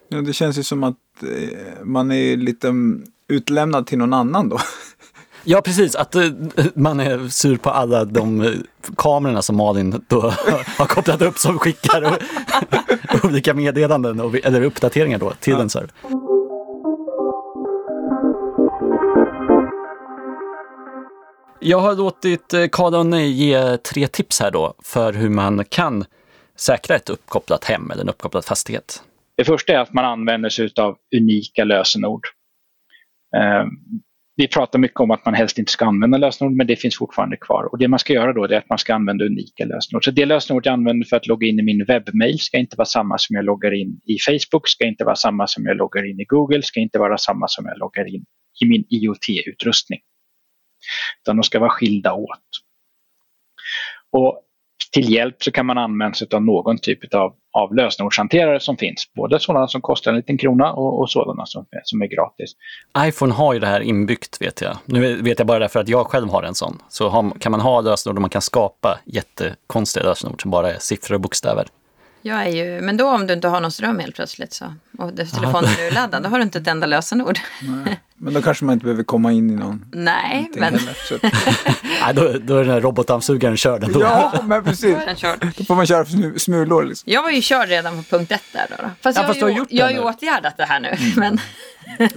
[0.07, 2.73] Ja, det känns ju som att eh, man är lite
[3.27, 4.59] utlämnad till någon annan då.
[5.43, 5.95] Ja, precis.
[5.95, 6.31] Att uh,
[6.75, 8.55] man är sur på alla de
[8.97, 10.21] kamerorna som Malin då
[10.77, 12.17] har kopplat upp som skickar
[13.23, 15.61] olika meddelanden eller uppdateringar då till ja.
[15.61, 15.91] en server.
[21.63, 26.05] Jag har låtit eh, ge tre tips här då för hur man kan
[26.55, 29.03] säkra ett uppkopplat hem eller en uppkopplad fastighet.
[29.37, 32.21] Det första är att man använder sig av unika lösenord.
[33.37, 33.65] Eh,
[34.35, 37.37] vi pratar mycket om att man helst inte ska använda lösenord men det finns fortfarande
[37.37, 37.69] kvar.
[37.71, 40.05] Och Det man ska göra då är att man ska använda unika lösenord.
[40.05, 42.85] Så det lösenord jag använder för att logga in i min webbmail ska inte vara
[42.85, 46.19] samma som jag loggar in i Facebook, ska inte vara samma som jag loggar in
[46.19, 48.25] i Google, ska inte vara samma som jag loggar in
[48.63, 49.99] i min IoT-utrustning.
[51.23, 52.39] Utan de ska vara skilda åt.
[54.11, 54.41] Och
[54.91, 59.13] till hjälp så kan man använda sig av någon typ av, av lösenordshanterare som finns.
[59.15, 62.51] Både sådana som kostar en liten krona och, och sådana som, som är gratis.
[62.97, 64.77] iPhone har ju det här inbyggt vet jag.
[64.85, 66.77] Nu vet jag bara därför att jag själv har en sån.
[66.89, 70.79] Så har, kan man ha lösenord och man kan skapa jättekonstiga lösenord som bara är
[70.79, 71.67] siffror och bokstäver.
[72.21, 75.15] Jag är ju, men då om du inte har någon ström helt plötsligt så, och
[75.15, 77.39] telefonen är urladdad, då har du inte ett enda lösenord.
[77.61, 77.99] Nej.
[78.23, 79.85] Men då kanske man inte behöver komma in i någon.
[79.91, 80.73] Nej, men...
[80.73, 80.95] Heller,
[82.05, 84.01] Nej, då, då är den här robotdammsugaren körd ändå.
[84.01, 84.97] Ja, men precis.
[85.57, 86.83] Då får man köra för smulor.
[86.83, 87.11] Liksom.
[87.11, 88.75] Jag var ju körd redan på punkt ett där då.
[88.83, 88.89] då.
[89.01, 90.87] Fast, ja, jag, fast har ju, jag har ju åtgärdat det här nu.
[90.87, 91.11] Mm.
[91.15, 91.39] Men...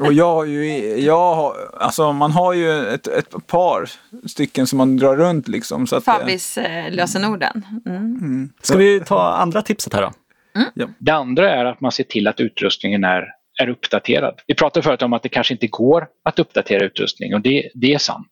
[0.00, 0.66] Och jag har ju,
[1.00, 3.90] jag har, alltså man har ju ett, ett par
[4.26, 5.86] stycken som man drar runt liksom.
[5.86, 7.64] Så Fabis eh, lösenorden.
[7.86, 8.02] Mm.
[8.02, 8.52] Mm.
[8.62, 10.12] Ska vi ta andra tipset här då?
[10.56, 10.68] Mm.
[10.74, 10.86] Ja.
[10.98, 13.28] Det andra är att man ser till att utrustningen är,
[13.62, 14.40] är uppdaterad.
[14.46, 17.94] Vi pratade förut om att det kanske inte går att uppdatera utrustning och det, det
[17.94, 18.28] är sant.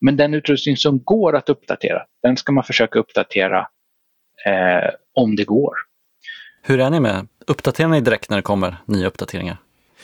[0.00, 3.58] Men den utrustning som går att uppdatera, den ska man försöka uppdatera
[4.46, 5.74] eh, om det går.
[6.62, 7.28] Hur är ni med?
[7.46, 9.56] Uppdaterar ni direkt när det kommer nya uppdateringar?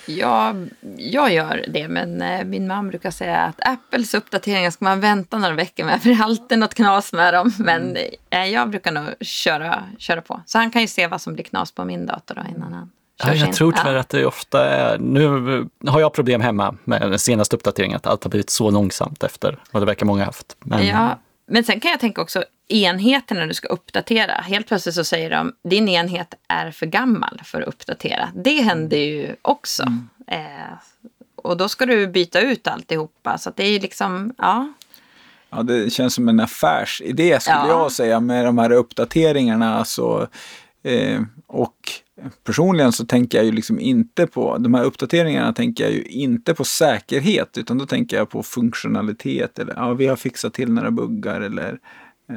[0.06, 0.54] Ja,
[0.96, 5.38] jag gör det, men eh, min mamma brukar säga att Apples uppdateringar ska man vänta
[5.38, 7.52] några veckor med, för det är alltid något knas med dem.
[7.58, 7.96] Men
[8.30, 10.40] eh, jag brukar nog köra, köra på.
[10.46, 12.90] Så han kan ju se vad som blir knas på min dator då innan han
[13.24, 17.18] Ja, jag tror tyvärr att det ofta är, nu har jag problem hemma med den
[17.18, 20.56] senaste uppdateringen, att allt har blivit så långsamt efter vad det verkar många haft.
[20.60, 24.32] Men, ja, men sen kan jag tänka också enheterna du ska uppdatera.
[24.32, 28.28] Helt plötsligt så säger de din enhet är för gammal för att uppdatera.
[28.34, 29.82] Det händer ju också.
[29.82, 30.08] Mm.
[30.26, 30.72] Eh,
[31.36, 33.38] och då ska du byta ut alltihopa.
[33.38, 34.72] Så det är liksom, ja.
[35.50, 37.68] Ja, det känns som en affärsidé skulle ja.
[37.68, 39.78] jag säga med de här uppdateringarna.
[39.78, 40.28] Alltså,
[40.82, 41.92] eh, och
[42.44, 46.54] personligen så tänker jag ju liksom inte på, de här uppdateringarna tänker jag ju inte
[46.54, 50.90] på säkerhet utan då tänker jag på funktionalitet eller ja, vi har fixat till några
[50.90, 51.78] buggar eller
[52.30, 52.36] eh,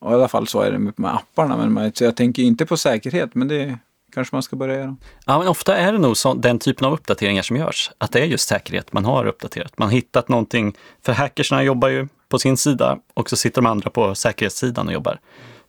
[0.00, 1.56] ja, i alla fall så är det med, med apparna.
[1.56, 3.78] Men man, så jag tänker inte på säkerhet men det
[4.14, 4.96] kanske man ska börja göra.
[5.26, 8.20] Ja, men ofta är det nog så, den typen av uppdateringar som görs, att det
[8.20, 9.78] är just säkerhet man har uppdaterat.
[9.78, 13.66] Man har hittat någonting, för hackersna jobbar ju på sin sida och så sitter de
[13.66, 15.20] andra på säkerhetssidan och jobbar.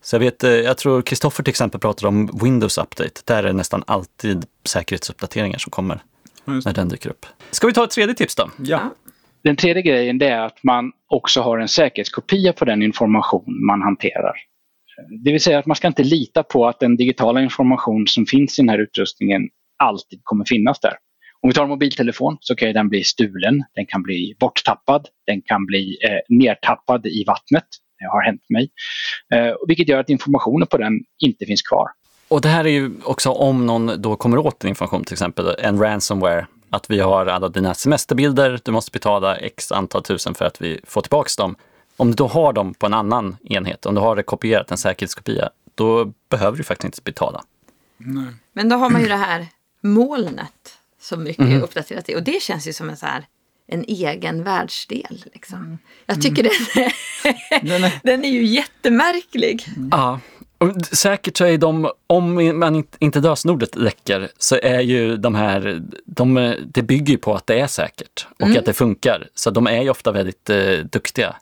[0.07, 3.21] Så jag vet, eh, jag tror Kristoffer till exempel pratar om Windows Update.
[3.25, 5.99] Där är det nästan alltid säkerhetsuppdateringar som kommer
[6.45, 7.25] när den dyker upp.
[7.51, 8.49] Ska vi ta ett tredje tips då?
[8.57, 8.93] Ja.
[9.43, 14.33] Den tredje grejen är att man också har en säkerhetskopia på den information man hanterar.
[15.23, 18.59] Det vill säga att man ska inte lita på att den digitala information som finns
[18.59, 19.41] i den här utrustningen
[19.83, 20.93] alltid kommer finnas där.
[21.41, 25.41] Om vi tar en mobiltelefon så kan den bli stulen, den kan bli borttappad, den
[25.41, 27.67] kan bli eh, nertappad i vattnet
[28.05, 28.69] har hänt mig.
[29.33, 31.87] Eh, vilket gör att informationen på den inte finns kvar.
[32.27, 35.55] Och det här är ju också om någon då kommer åt din information, till exempel
[35.59, 40.45] en ransomware, att vi har alla dina semesterbilder, du måste betala x antal tusen för
[40.45, 41.55] att vi får tillbaka dem.
[41.97, 44.77] Om du då har dem på en annan enhet, om du har det kopierat, en
[44.77, 47.43] säkerhetskopia, då behöver du faktiskt inte betala.
[48.53, 49.47] Men då har man ju det här
[49.81, 52.15] molnet som mycket är uppdaterat i.
[52.15, 53.25] Och det känns ju som en, så här,
[53.67, 55.23] en egen världsdel.
[55.33, 55.77] Liksom.
[56.05, 56.93] Jag tycker den, är,
[57.61, 59.65] Den är, den är ju jättemärklig.
[59.91, 60.19] Ja,
[60.57, 65.81] och säkert så är de, om man inte- lösenordet räcker, så är ju de här,
[66.05, 69.27] de, det bygger ju på att det är säkert och att det funkar.
[69.35, 71.35] Så de är ju ofta väldigt eh, duktiga.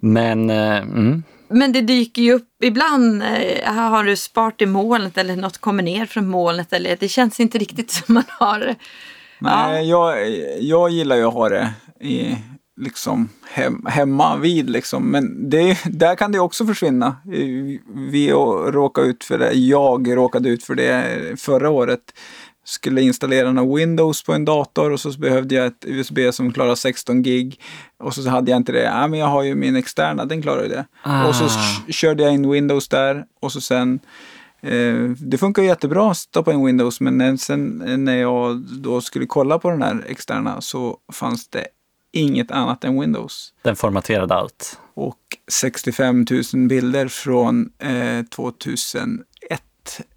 [0.00, 3.22] Men eh, mm, Men det dyker ju upp ibland.
[3.22, 6.72] Eh, har du sparat i molnet eller något kommer ner från molnet.
[6.72, 8.74] Eller, det känns inte riktigt som man har...
[9.40, 10.28] nej, jag,
[10.60, 12.36] jag gillar ju att ha det i,
[12.80, 15.04] liksom hem, hemma vid liksom.
[15.10, 17.06] Men det, där kan det också försvinna.
[17.06, 18.30] Eh, Vi
[18.70, 21.04] råkade ut för det, jag råkade ut för det
[21.40, 22.00] förra året.
[22.64, 26.74] Skulle installera några Windows på en dator och så behövde jag ett USB som klarar
[26.74, 27.60] 16 gig.
[28.02, 28.82] Och så hade jag inte det.
[28.82, 30.84] Ja, men jag har ju min externa, den klarar ju det.
[31.28, 31.92] Och så Ah.
[31.92, 34.39] körde jag in Windows där och så sen Eh,
[35.16, 39.26] det funkar jättebra att stoppa in Windows men när- sen eh, när jag då skulle
[39.26, 41.66] kolla på den här externa så fanns det
[42.12, 43.52] inget annat än Windows.
[43.62, 44.78] den formaterade allt.
[44.94, 45.16] Och
[45.52, 49.20] 65 000 bilder från eh, 2001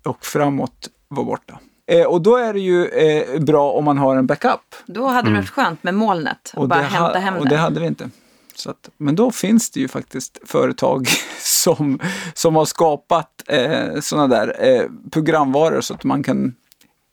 [0.03, 1.59] och framåt var borta.
[1.87, 4.75] Eh, och då är det ju eh, bra om man har en backup.
[4.85, 7.43] Då hade det varit skönt med molnet och, Och, bara det, hämta ha, hem och
[7.43, 7.49] det.
[7.49, 8.09] det hade vi inte.
[8.55, 11.07] Så att, men då finns det ju faktiskt företag
[11.39, 11.99] som,
[12.33, 16.55] som har skapat eh, sådana där eh, programvaror så att man kan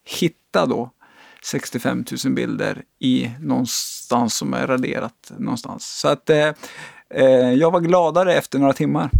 [0.05, 0.91] hitta då
[1.45, 5.99] 65 000 bilder i någonstans som är raderat någonstans.
[6.01, 6.49] Så att eh,
[7.15, 9.11] eh jag var gladare efter några timmar.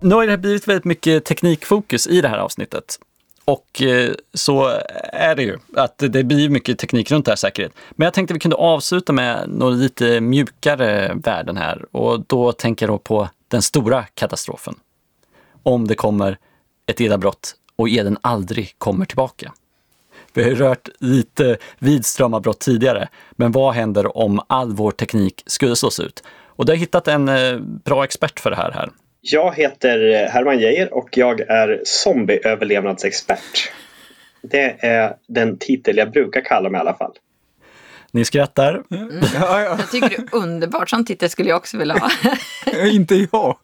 [0.00, 2.98] Nu har det blivit väldigt mycket teknikfokus i det här avsnittet.
[3.44, 4.80] Och eh, så
[5.12, 7.72] är det ju, att det blir mycket teknik runt det här säkerhet.
[7.90, 11.84] Men jag tänkte vi kunde avsluta med några lite mjukare värden här.
[11.90, 14.74] Och då tänker jag då på den stora katastrofen.
[15.62, 16.38] Om det kommer
[16.86, 19.52] ett elavbrott och elen aldrig kommer tillbaka.
[20.32, 25.42] Vi har ju rört lite vid strömavbrott tidigare, men vad händer om all vår teknik
[25.46, 26.22] skulle slås ut?
[26.46, 28.70] Och du har hittat en eh, bra expert för det här.
[28.70, 28.90] här.
[29.26, 33.72] Jag heter Herman Geijer och jag är zombieöverlevnadsexpert.
[34.42, 37.12] Det är den titel jag brukar kalla mig i alla fall.
[38.10, 38.82] Ni skrattar.
[38.88, 38.98] Ja,
[39.34, 39.60] ja.
[39.60, 40.90] Jag tycker det är underbart.
[40.90, 42.10] Sån titel skulle jag också vilja ha.
[42.86, 43.56] inte jag.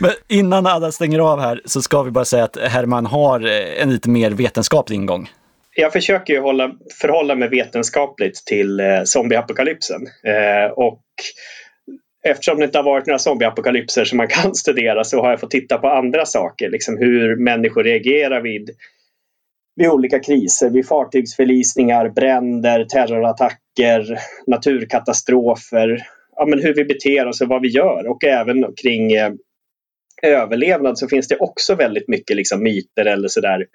[0.00, 3.82] Men innan alla stänger av här så ska vi bara säga att Herman har eh,
[3.82, 5.30] en lite mer vetenskaplig ingång.
[5.76, 10.02] Jag försöker ju hålla, förhålla mig vetenskapligt till eh, zombieapokalypsen.
[10.22, 11.02] Eh, och
[12.24, 15.50] eftersom det inte har varit några zombieapokalypser som man kan studera så har jag fått
[15.50, 16.70] titta på andra saker.
[16.70, 18.70] Liksom hur människor reagerar vid,
[19.76, 20.70] vid olika kriser.
[20.70, 26.06] Vid fartygsförlisningar, bränder, terrorattacker, naturkatastrofer.
[26.36, 28.06] Ja, men hur vi beter oss och vad vi gör.
[28.06, 29.32] Och även kring eh,
[30.22, 33.66] överlevnad så finns det också väldigt mycket liksom, myter eller sådär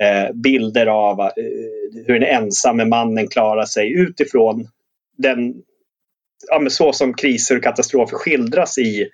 [0.00, 1.32] eh, bilder av eh,
[2.06, 4.68] hur den ensamme mannen klarar sig utifrån
[5.16, 5.54] den,
[6.48, 9.08] ja, men så som kriser och katastrofer skildras i,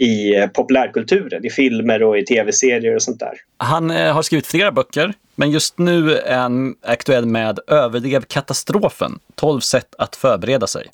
[0.00, 3.32] i eh, populärkulturen, i filmer och i tv-serier och sånt där.
[3.56, 9.18] Han eh, har skrivit flera böcker, men just nu är han aktuell med Överlev katastrofen,
[9.34, 10.86] 12 sätt att förbereda sig.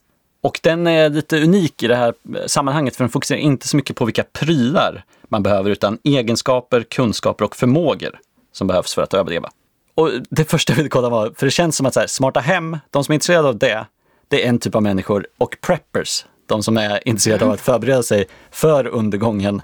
[0.42, 3.76] Och den är lite unik i det här eh, sammanhanget för den fokuserar inte så
[3.76, 8.18] mycket på vilka prylar man behöver utan egenskaper, kunskaper och förmågor
[8.52, 9.50] som behövs för att överleva.
[9.94, 12.40] Och det första jag ville kolla var, för det känns som att så här, smarta
[12.40, 13.86] hem, de som är intresserade av det,
[14.28, 18.02] det är en typ av människor och preppers, de som är intresserade av att förbereda
[18.02, 19.62] sig för undergången,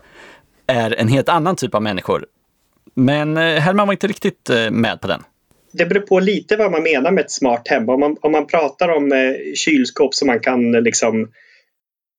[0.67, 2.27] är en helt annan typ av människor.
[2.95, 5.23] Men eh, Herman var inte riktigt eh, med på den.
[5.73, 7.89] Det beror på lite vad man menar med ett smart hem.
[7.89, 11.31] Om man, om man pratar om eh, kylskåp som man kan eh, liksom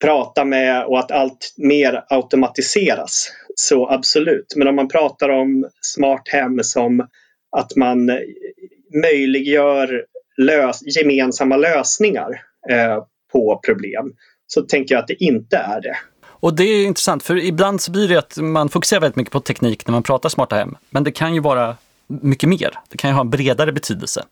[0.01, 4.53] prata med och att allt mer automatiseras, så absolut.
[4.55, 7.07] Men om man pratar om smart hem som
[7.57, 8.17] att man eh,
[9.01, 10.05] möjliggör
[10.37, 12.29] lös gemensamma lösningar
[12.69, 14.13] eh, på problem,
[14.47, 15.97] så tänker jag att det inte är det.
[16.25, 19.39] Och det är intressant, för ibland så blir det att man fokuserar väldigt mycket på
[19.39, 20.77] teknik när man pratar smarta hem.
[20.89, 22.79] Men det kan ju vara mycket mer.
[22.89, 24.23] Det kan ju ha en bredare betydelse.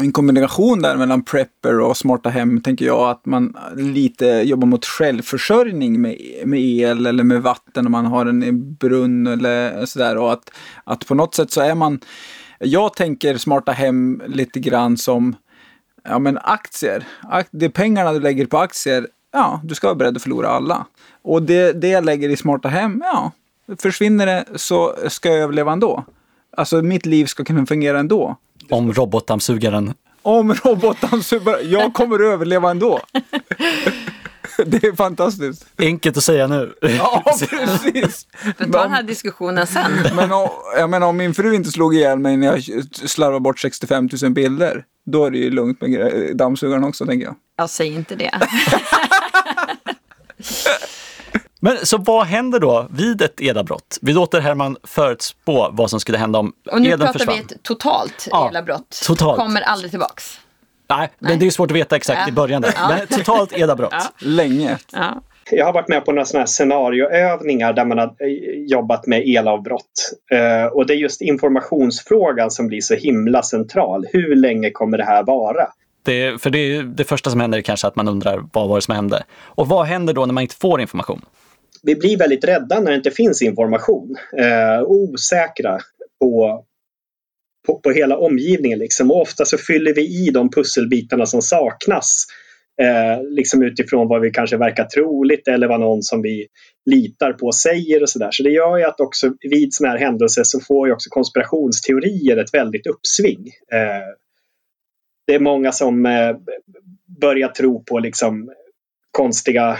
[0.00, 4.86] En kombination där mellan prepper och smarta hem tänker jag att man lite jobbar mot
[4.86, 10.32] självförsörjning med, med el eller med vatten om man har en brunn eller sådär och
[10.32, 10.50] att,
[10.84, 12.00] att på något sätt så är man
[12.62, 15.36] jag tänker smarta hem lite grann som
[16.04, 17.04] ja, men aktier.
[17.22, 20.86] Ak- Det pengarna du lägger på aktier, ja, du ska vara beredd att förlora alla.
[21.22, 23.32] Och det, det jag lägger i smarta hem, ja,
[23.78, 26.04] försvinner det så ska jag överleva ändå.
[26.56, 28.36] Alltså mitt liv ska kunna fungera ändå.
[28.70, 29.94] Om robotdammsugaren
[30.24, 31.60] om robotdammsugare.
[31.62, 33.00] Jag kommer att överleva ändå.
[34.66, 35.66] Det är fantastiskt.
[35.78, 36.74] Enkelt att säga nu.
[36.80, 38.26] Ja, precis.
[38.58, 39.92] Vi tar den här diskussionen sen.
[40.16, 43.58] Men om, jag menar, om min fru inte slog ihjäl mig när jag slarvade bort
[43.60, 47.34] 65 000 bilder, då är det ju lugnt med dammsugaren också, tänker jag.
[47.56, 48.30] Jag säger inte det.
[51.64, 53.98] Men så vad händer då vid ett elavbrott?
[54.00, 57.34] Vi låter Herman förutspå vad som skulle hända om Och nu pratar försvann.
[57.48, 59.00] vi ett totalt Ja, elavbrott.
[59.06, 59.38] totalt.
[59.38, 60.38] Kommer aldrig tillbaks.
[60.96, 62.28] Nej, men det är svårt att veta exakt Ja.
[62.28, 62.62] i början.
[62.62, 62.72] Där.
[62.76, 62.88] Ja.
[62.98, 63.92] Men totalt elavbrott.
[63.92, 64.04] Ja.
[64.18, 64.78] Länge.
[64.92, 65.22] Ja.
[65.50, 69.22] Jag har varit med på några sådana här scenarioövningar där man har eh, jobbat med
[69.28, 70.12] elavbrott.
[70.32, 74.06] Eh, och det är just informationsfrågan som blir så himla central.
[74.12, 75.66] Hur länge kommer det här vara?
[76.04, 78.76] Det, för det, är det första som händer är kanske att man undrar vad var
[78.76, 79.22] det som hände?
[79.44, 81.22] Och vad händer då när man inte får information?
[81.82, 84.16] Vi blir väldigt rädda när det inte finns information.
[84.38, 85.78] Eh, och osäkra
[86.20, 86.64] på,
[87.66, 88.78] på, på hela omgivningen.
[88.78, 89.10] Liksom.
[89.10, 92.26] Och ofta så fyller vi i de pusselbitarna som saknas.
[92.82, 96.46] Eh, liksom utifrån vad vi kanske verkar troligt eller vad någon som vi
[96.90, 98.30] litar på säger och sådär.
[98.30, 102.36] Så det gör ju att också vid sådana här händelser så får ju också konspirationsteorier
[102.36, 103.46] ett väldigt uppsving.
[103.72, 104.08] Eh,
[105.26, 106.36] det är många som eh,
[107.20, 108.52] börjar tro på liksom
[109.10, 109.78] konstiga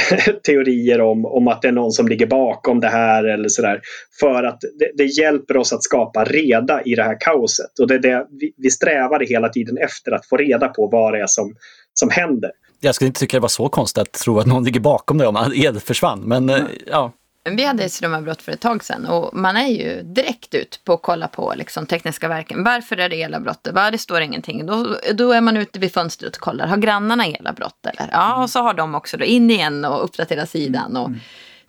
[0.46, 3.80] teorier om, om att det är någon som ligger bakom det här eller sådär.
[4.20, 7.78] För att det, det hjälper oss att skapa reda i det här kaoset.
[7.80, 11.12] Och det är det vi, vi strävar hela tiden efter att få reda på vad
[11.12, 11.54] det är som,
[11.94, 12.50] som händer.
[12.80, 15.26] Jag skulle inte tycka det var så konstigt att tro att någon ligger bakom det
[15.26, 16.20] om el försvann.
[16.20, 17.12] Men eh, ja,
[17.44, 20.92] Vi hade ett strömavbrott för ett tag sedan och man är ju direkt ut på
[20.92, 22.64] att kolla på liksom, tekniska verken.
[22.64, 23.68] Varför är det elavbrott?
[23.72, 24.66] Va, det står ingenting.
[24.66, 26.66] Då, då är man ute vid fönstret och kollar.
[26.66, 28.08] Har grannarna elavbrott eller?
[28.12, 30.96] Ja, och så har de också då in igen och uppdatera sidan.
[30.96, 31.10] Och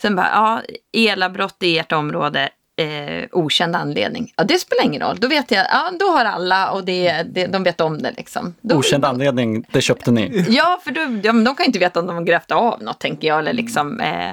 [0.02, 0.62] sen bara, ja,
[0.94, 2.50] elavbrott i ert område.
[2.76, 4.34] Eh, okänd anledning.
[4.36, 5.18] Ja, det spelar ingen roll.
[5.20, 8.56] Då vet jag, ja, då har alla och det, det, de vet om det liksom.
[8.62, 10.46] Då, okänd anledning, det köpte ni.
[10.50, 13.00] Ja, för då, men de kan ju inte veta om de har grävt av något,
[13.00, 13.40] tänker jag.
[13.40, 14.32] Eller liksom, eh,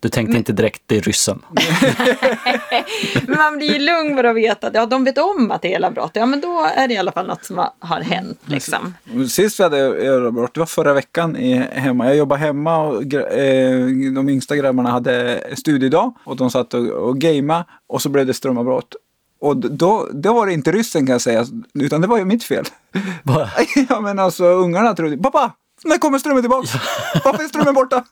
[0.00, 1.42] Du tänkte inte direkt det är ryssen.
[3.26, 5.72] Men man blir ju lugn för att veta att ja, de vet om att det
[5.72, 6.10] är elavbrott.
[6.14, 8.40] Ja, men då är det i alla fall något som har, hänt.
[8.44, 8.94] Liksom.
[9.28, 12.06] Sist vi hade elavbrott, det var förra veckan i, hemma.
[12.06, 17.18] Jag jobbade hemma och eh, de yngsta grabbarna hade studiedag och de satt och, och
[17.18, 18.94] gamea och så blev det strömavbrott.
[19.40, 22.44] Och då, då var det inte ryssen kan jag säga, utan det var ju mitt
[22.44, 22.64] fel.
[23.22, 23.50] Va?
[23.88, 25.52] ja men alltså ungarna trodde, pappa,
[25.84, 26.68] när kommer strömmen tillbaka?
[27.24, 28.04] Varför är strömmen borta?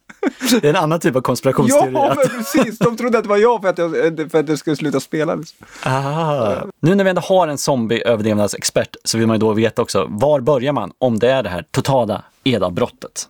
[0.61, 1.93] Det är en annan typ av konspirationsteori.
[1.93, 2.79] ja, men precis.
[2.79, 3.91] De trodde att det var jag för att jag,
[4.31, 5.35] för att jag skulle sluta spela.
[5.35, 5.67] Liksom.
[5.83, 6.55] Ah.
[6.81, 10.41] Nu när vi ändå har en zombieöverlevnadsexpert så vill man ju då veta också, var
[10.41, 13.29] börjar man om det är det här totala elavbrottet?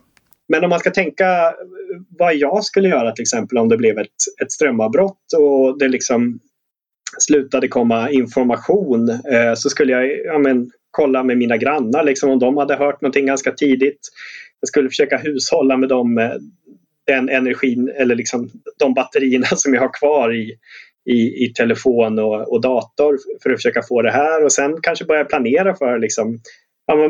[0.49, 1.53] Men om man ska tänka
[2.19, 4.07] vad jag skulle göra till exempel om det blev ett,
[4.41, 6.39] ett strömavbrott och det liksom
[7.17, 12.39] slutade komma information eh, så skulle jag ja, men, kolla med mina grannar liksom, om
[12.39, 13.99] de hade hört någonting ganska tidigt.
[14.59, 16.31] Jag skulle försöka hushålla med dem, eh,
[17.07, 18.49] den energin eller liksom
[18.79, 20.55] de batterierna som jag har kvar i,
[21.05, 25.05] i, i telefon och, och dator för att försöka få det här och sen kanske
[25.05, 26.39] börja planera för liksom,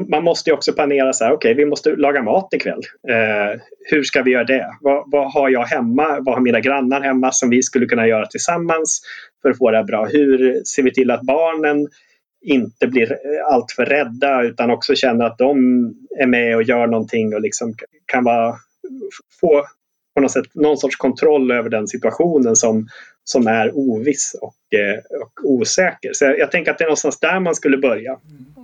[0.09, 2.81] man, måste ju också planera så här, okej vi måste laga mat ikväll.
[3.09, 4.67] Eh, hur ska vi göra det?
[4.81, 6.19] Vad, vad har jag hemma?
[6.19, 9.01] Vad har mina grannar hemma som vi skulle kunna göra tillsammans
[9.41, 10.05] för att få det här bra?
[10.05, 11.87] Hur ser vi till att barnen
[12.41, 13.17] inte blir
[13.51, 15.57] alltför rädda utan också känner att de
[16.19, 17.75] är med och gör någonting och liksom
[18.05, 18.55] kan vara,
[19.41, 19.65] få
[20.15, 22.87] på något sätt någon sorts kontroll över den situationen som,
[23.23, 26.11] som är oviss och, eh, och osäker.
[26.13, 28.17] Så jag, jag tänker att det är någonstans där man skulle börja.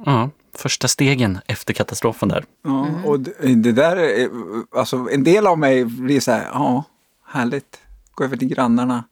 [0.05, 2.43] Ja, första stegen efter katastrofen där.
[2.63, 4.29] Ja, och det, det där är,
[4.75, 6.83] alltså en del av mig blir så här, ja,
[7.25, 7.79] härligt,
[8.11, 9.03] gå över till grannarna.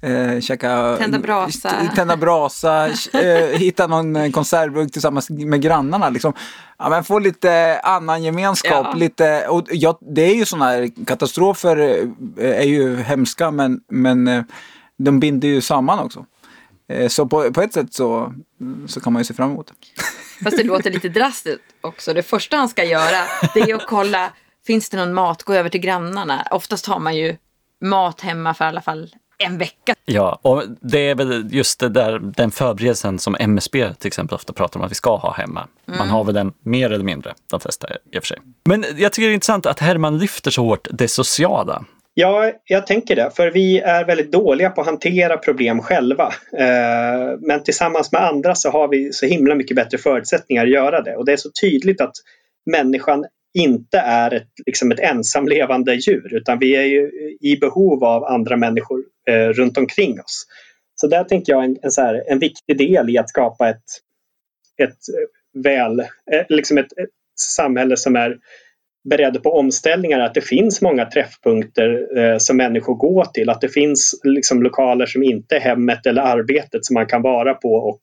[0.00, 1.70] Eh, käka, Tända brasa.
[1.94, 6.10] Tända brasa, eh, hitta någon eh, konservburk tillsammans med grannarna.
[6.10, 6.32] Liksom.
[6.78, 8.86] Ja, men få lite annan gemenskap.
[8.90, 8.94] Ja.
[8.94, 11.76] Lite, och ja, det är ju sådana här katastrofer
[12.38, 14.42] eh, är ju hemska men, men eh,
[14.98, 16.26] de binder ju samman också.
[16.88, 18.34] Eh, så på, på ett sätt så,
[18.86, 20.02] så kan man ju se fram emot det.
[20.44, 22.14] Fast det låter lite drastiskt också.
[22.14, 24.32] Det första han ska göra det är att kolla,
[24.66, 25.42] finns det någon mat?
[25.42, 26.46] Gå över till grannarna.
[26.50, 27.36] Oftast har man ju
[27.80, 29.94] mat hemma för i alla fall en vecka.
[30.04, 34.52] Ja, och det är väl just det där, den förberedelsen som MSB till exempel ofta
[34.52, 35.68] pratar om att vi ska ha hemma.
[35.84, 38.38] Man har väl den mer eller mindre, de flesta i och för sig.
[38.64, 41.84] Men jag tycker det är intressant att Herman lyfter så hårt det sociala.
[42.20, 43.30] Ja, jag tänker det.
[43.36, 46.32] För vi är väldigt dåliga på att hantera problem själva.
[46.58, 51.02] Eh, men tillsammans med andra så har vi så himla mycket bättre förutsättningar att göra
[51.02, 51.16] det.
[51.16, 52.14] Och det är så tydligt att
[52.70, 53.24] människan
[53.58, 58.56] inte är ett, liksom ett ensamlevande djur utan vi är ju i behov av andra
[58.56, 60.46] människor eh, runt omkring oss.
[61.00, 63.84] Så där tänker jag en, en, så här, en viktig del i att skapa ett,
[64.82, 68.38] ett eh, väl, eh, liksom ett, ett samhälle som är
[69.08, 73.50] beredd på omställningar, att det finns många träffpunkter eh, som människor går till.
[73.50, 77.54] Att det finns liksom, lokaler som inte är hemmet eller arbetet som man kan vara
[77.54, 78.00] på och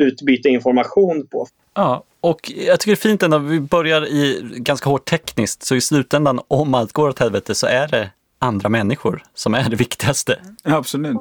[0.00, 1.46] utbyta information på.
[1.74, 5.74] Ja, och jag tycker det är fint ändå, vi börjar i ganska hårt tekniskt, så
[5.74, 9.76] i slutändan, om allt går åt helvete, så är det andra människor som är det
[9.76, 10.38] viktigaste.
[10.62, 11.16] Ja, absolut.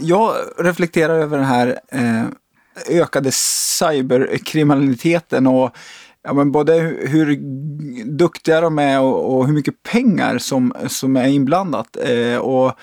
[0.00, 2.24] Jag reflekterar över den här eh,
[3.00, 5.76] ökade cyberkriminaliteten och
[6.22, 7.36] ja, men både hur
[8.04, 11.96] duktiga de är och, och hur mycket pengar som, som är inblandat.
[11.96, 12.78] Eh, och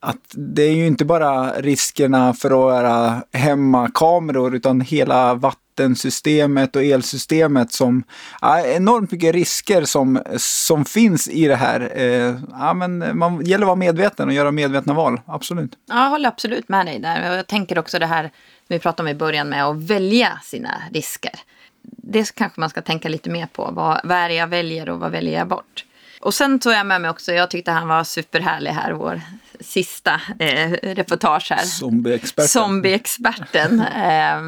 [0.00, 6.82] att det är ju inte bara riskerna för att vara hemmakameror utan hela vattensystemet och
[6.82, 8.02] elsystemet som
[8.40, 11.92] ja, enormt mycket risker som, som finns i det här.
[11.94, 15.72] Eh, ja, men man gäller att vara medveten och göra medvetna val, absolut.
[15.88, 17.36] Ja, jag håller absolut med dig där.
[17.36, 18.30] Jag tänker också det här
[18.68, 21.40] vi pratade om i början med att välja sina risker.
[21.82, 23.70] Det kanske man ska tänka lite mer på.
[23.72, 25.84] Vad, vad är det jag väljer och vad väljer jag bort?
[26.20, 29.20] Och sen tog jag med mig också, jag tyckte han var superhärlig här, vår
[29.60, 31.64] sista eh, reportage här.
[31.64, 32.48] Zombieexperten.
[32.48, 33.80] Zombieexperten.
[33.96, 34.38] eh,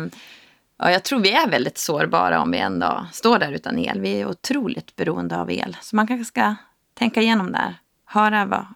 [0.82, 4.00] och jag tror vi är väldigt sårbara om vi en dag står där utan el.
[4.00, 5.76] Vi är otroligt beroende av el.
[5.80, 6.54] Så man kanske ska
[6.98, 7.74] tänka igenom där.
[8.06, 8.66] Höra vad,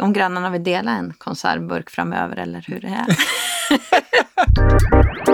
[0.00, 3.16] om grannarna vill dela en konservburk framöver eller hur det är.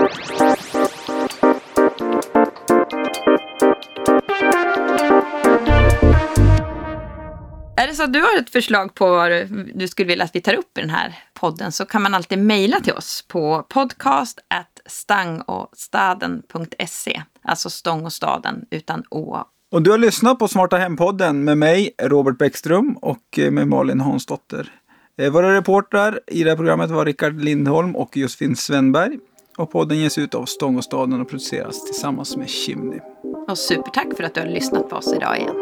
[7.91, 9.31] det så att du har ett förslag på vad
[9.73, 12.39] du skulle vilja att vi tar upp i den här podden så kan man alltid
[12.39, 14.39] mejla till oss på podcast
[14.85, 17.21] stangostaden.se.
[17.41, 19.43] Alltså stång och staden utan å.
[19.71, 24.69] Och du har lyssnat på Smarta Hem-podden med mig, Robert Bäckström och med Malin Hansdotter.
[25.17, 29.19] Eh, våra reportrar i det här programmet var Rickard Lindholm och Josefin Svenberg.
[29.57, 32.99] Och podden ges ut av Stång och staden och produceras tillsammans med Chimney.
[33.47, 35.55] Och supertack för att du har lyssnat på oss idag igen.